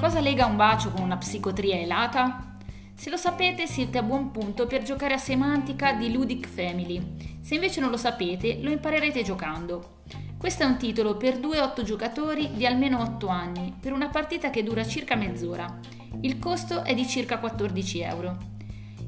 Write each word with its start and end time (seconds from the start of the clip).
Cosa 0.00 0.20
lega 0.20 0.46
un 0.46 0.56
bacio 0.56 0.90
con 0.92 1.02
una 1.02 1.18
psicotria 1.18 1.76
elata? 1.76 2.56
Se 2.94 3.10
lo 3.10 3.18
sapete 3.18 3.66
siete 3.66 3.98
a 3.98 4.02
buon 4.02 4.30
punto 4.30 4.66
per 4.66 4.82
giocare 4.82 5.12
a 5.12 5.18
Semantica 5.18 5.92
di 5.92 6.10
Ludic 6.10 6.48
Family. 6.48 7.38
Se 7.42 7.56
invece 7.56 7.82
non 7.82 7.90
lo 7.90 7.98
sapete, 7.98 8.62
lo 8.62 8.70
imparerete 8.70 9.22
giocando. 9.22 9.98
Questo 10.38 10.62
è 10.62 10.66
un 10.66 10.78
titolo 10.78 11.18
per 11.18 11.36
2-8 11.36 11.82
giocatori 11.82 12.48
di 12.54 12.64
almeno 12.64 12.98
8 13.02 13.28
anni, 13.28 13.76
per 13.78 13.92
una 13.92 14.08
partita 14.08 14.48
che 14.48 14.62
dura 14.62 14.86
circa 14.86 15.16
mezz'ora. 15.16 15.78
Il 16.22 16.38
costo 16.38 16.82
è 16.82 16.94
di 16.94 17.06
circa 17.06 17.38
14 17.38 18.00
euro. 18.00 18.38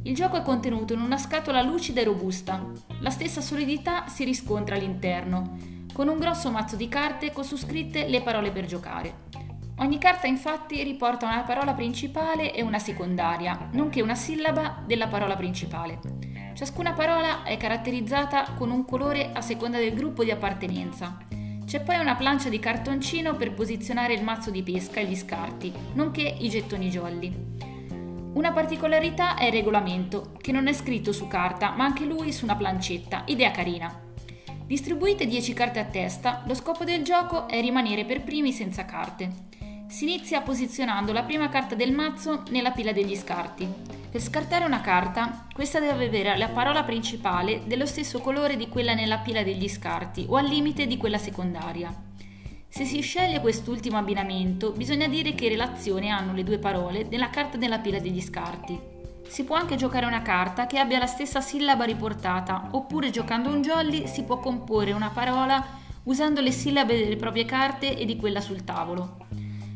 Il 0.03 0.15
gioco 0.15 0.37
è 0.37 0.43
contenuto 0.43 0.93
in 0.93 1.01
una 1.01 1.17
scatola 1.17 1.63
lucida 1.63 2.03
e 2.03 2.05
robusta. 2.05 2.71
La 3.01 3.11
stessa 3.11 3.41
solidità 3.41 4.09
si 4.09 4.25
riscontra 4.25 4.77
all'interno, 4.77 5.57
con 5.95 6.09
un 6.09 6.19
grosso 6.19 6.51
mazzo 6.51 6.77
di 6.77 6.89
carte 6.89 7.33
con 7.33 7.45
su 7.45 7.57
scritte 7.57 8.07
le 8.09 8.21
parole 8.21 8.51
per 8.51 8.67
giocare. 8.67 9.42
Ogni 9.79 9.99
carta 9.99 10.27
infatti 10.27 10.83
riporta 10.83 11.27
una 11.27 11.43
parola 11.43 11.73
principale 11.73 12.55
e 12.55 12.63
una 12.63 12.79
secondaria, 12.79 13.69
nonché 13.73 14.03
una 14.03 14.15
sillaba 14.15 14.83
della 14.87 15.09
parola 15.09 15.35
principale. 15.35 15.99
Ciascuna 16.55 16.93
parola 16.93 17.43
è 17.43 17.57
caratterizzata 17.57 18.53
con 18.57 18.71
un 18.71 18.85
colore 18.85 19.31
a 19.33 19.41
seconda 19.41 19.79
del 19.79 19.95
gruppo 19.95 20.23
di 20.23 20.31
appartenenza. 20.31 21.19
C'è 21.65 21.81
poi 21.81 21.99
una 21.99 22.17
plancia 22.17 22.51
di 22.51 22.59
cartoncino 22.59 23.35
per 23.35 23.55
posizionare 23.55 24.13
il 24.13 24.23
mazzo 24.23 24.51
di 24.51 24.63
pesca 24.63 25.01
e 25.01 25.07
gli 25.07 25.17
scarti, 25.17 25.73
nonché 25.95 26.23
i 26.23 26.49
gettoni 26.49 26.91
jolly. 26.91 27.51
Una 28.35 28.53
particolarità 28.53 29.37
è 29.37 29.47
il 29.47 29.53
regolamento, 29.53 30.33
che 30.39 30.53
non 30.53 30.67
è 30.67 30.73
scritto 30.73 31.13
su 31.13 31.27
carta, 31.29 31.71
ma 31.71 31.85
anche 31.85 32.05
lui 32.05 32.31
su 32.33 32.45
una 32.45 32.57
plancetta, 32.57 33.23
idea 33.27 33.51
carina. 33.51 34.01
Distribuite 34.67 35.27
10 35.27 35.53
carte 35.55 35.81
a 35.81 35.85
testa, 35.85 36.43
lo 36.47 36.55
scopo 36.55 36.85
del 36.85 37.03
gioco 37.03 37.49
è 37.49 37.61
rimanere 37.61 38.05
per 38.05 38.23
primi 38.23 38.53
senza 38.53 38.85
carte. 38.85 39.51
Si 39.93 40.05
inizia 40.05 40.41
posizionando 40.41 41.13
la 41.13 41.23
prima 41.23 41.51
carta 41.51 41.75
del 41.75 41.93
mazzo 41.93 42.45
nella 42.49 42.71
pila 42.71 42.93
degli 42.93 43.15
scarti. 43.15 43.69
Per 44.11 44.23
scartare 44.23 44.65
una 44.65 44.81
carta, 44.81 45.47
questa 45.53 45.81
deve 45.81 46.07
avere 46.07 46.35
la 46.39 46.49
parola 46.49 46.83
principale 46.83 47.61
dello 47.67 47.85
stesso 47.85 48.21
colore 48.21 48.57
di 48.57 48.71
quella 48.71 48.95
nella 48.95 49.19
pila 49.19 49.43
degli 49.43 49.69
scarti 49.69 50.25
o 50.31 50.37
al 50.37 50.47
limite 50.47 50.87
di 50.87 50.97
quella 50.97 51.19
secondaria. 51.19 51.95
Se 52.71 52.87
si 52.87 53.03
sceglie 53.03 53.43
quest'ultimo 53.43 53.99
abbinamento, 53.99 54.73
bisogna 54.73 55.09
dire 55.09 55.35
che 55.35 55.51
relazione 55.51 56.09
hanno 56.09 56.33
le 56.33 56.43
due 56.43 56.57
parole 56.57 57.07
nella 57.11 57.29
carta 57.29 57.59
nella 57.59 57.79
pila 57.79 57.99
degli 57.99 58.23
scarti. 58.23 58.81
Si 59.29 59.45
può 59.45 59.57
anche 59.57 59.77
giocare 59.77 60.07
una 60.07 60.23
carta 60.23 60.65
che 60.65 60.79
abbia 60.79 61.01
la 61.01 61.07
stessa 61.07 61.43
sillaba 61.43 61.85
riportata, 61.85 62.69
oppure 62.71 63.11
giocando 63.11 63.51
un 63.51 63.61
jolly 63.61 64.07
si 64.07 64.23
può 64.23 64.39
comporre 64.39 64.93
una 64.93 65.11
parola 65.11 65.63
usando 66.05 66.41
le 66.41 66.51
sillabe 66.51 66.99
delle 66.99 67.17
proprie 67.17 67.45
carte 67.45 67.95
e 67.95 68.07
di 68.07 68.17
quella 68.17 68.41
sul 68.41 68.65
tavolo. 68.65 69.22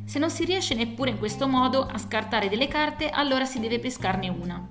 Se 0.07 0.21
non 0.21 0.31
si 0.31 0.45
riesce 0.45 0.75
neppure 0.75 1.11
in 1.11 1.19
questo 1.19 1.49
modo 1.49 1.85
a 1.85 1.99
scartare 1.99 2.49
delle 2.49 2.69
carte, 2.69 3.11
allora 3.11 3.45
si 3.45 3.59
deve 3.59 3.81
pescarne 3.81 4.29
una. 4.29 4.67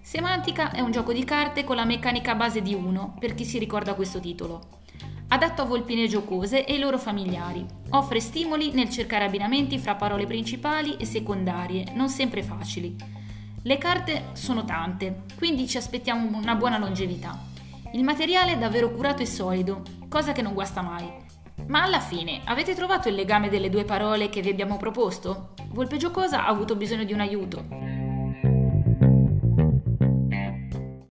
Semantica 0.00 0.72
è 0.72 0.80
un 0.80 0.90
gioco 0.90 1.12
di 1.12 1.22
carte 1.22 1.64
con 1.64 1.76
la 1.76 1.84
meccanica 1.84 2.34
base 2.34 2.62
di 2.62 2.74
1, 2.74 3.16
per 3.20 3.34
chi 3.34 3.44
si 3.44 3.58
ricorda 3.58 3.94
questo 3.94 4.20
titolo. 4.20 4.80
Adatto 5.28 5.62
a 5.62 5.66
volpine 5.66 6.08
giocose 6.08 6.64
e 6.64 6.74
i 6.74 6.78
loro 6.78 6.98
familiari. 6.98 7.64
Offre 7.90 8.20
stimoli 8.20 8.72
nel 8.72 8.88
cercare 8.88 9.26
abbinamenti 9.26 9.78
fra 9.78 9.96
parole 9.96 10.24
principali 10.24 10.96
e 10.96 11.04
secondarie, 11.04 11.92
non 11.92 12.08
sempre 12.08 12.42
facili. 12.42 12.96
Le 13.62 13.78
carte 13.78 14.30
sono 14.32 14.64
tante, 14.64 15.24
quindi 15.36 15.68
ci 15.68 15.76
aspettiamo 15.76 16.38
una 16.38 16.54
buona 16.54 16.78
longevità. 16.78 17.38
Il 17.92 18.02
materiale 18.02 18.52
è 18.52 18.58
davvero 18.58 18.90
curato 18.92 19.22
e 19.22 19.26
solido, 19.26 19.82
cosa 20.08 20.32
che 20.32 20.42
non 20.42 20.54
guasta 20.54 20.80
mai. 20.80 21.22
Ma 21.66 21.82
alla 21.82 22.00
fine, 22.00 22.42
avete 22.44 22.74
trovato 22.74 23.08
il 23.08 23.14
legame 23.14 23.48
delle 23.48 23.70
due 23.70 23.84
parole 23.84 24.28
che 24.28 24.42
vi 24.42 24.50
abbiamo 24.50 24.76
proposto? 24.76 25.54
Volpe 25.70 25.96
Giocosa 25.96 26.44
ha 26.44 26.48
avuto 26.48 26.76
bisogno 26.76 27.04
di 27.04 27.12
un 27.12 27.20
aiuto. 27.20 27.93